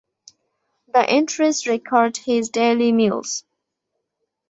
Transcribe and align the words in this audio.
The 0.87 1.07
entries 1.07 1.67
record 1.67 2.17
his 2.17 2.49
daily 2.49 2.91
meals. 2.91 3.43